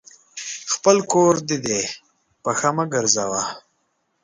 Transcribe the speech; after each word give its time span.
خپل 0.73 0.97
کور 1.11 1.35
دي 1.47 1.57
دی، 1.65 1.81
پښه 2.43 2.69
مه 2.75 2.85
ګرځوه! 2.93 3.43